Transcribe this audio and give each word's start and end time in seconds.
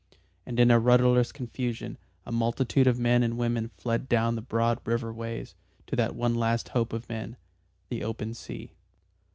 And 0.47 0.59
in 0.59 0.71
a 0.71 0.79
rudderless 0.79 1.31
confusion 1.31 1.99
a 2.25 2.31
multitude 2.31 2.87
of 2.87 2.97
men 2.97 3.21
and 3.21 3.37
women 3.37 3.69
fled 3.77 4.09
down 4.09 4.33
the 4.35 4.41
broad 4.41 4.79
river 4.83 5.13
ways 5.13 5.53
to 5.85 5.95
that 5.95 6.15
one 6.15 6.33
last 6.33 6.69
hope 6.69 6.91
of 6.91 7.07
men 7.07 7.37
the 7.89 8.03
open 8.03 8.33
sea. 8.33 8.73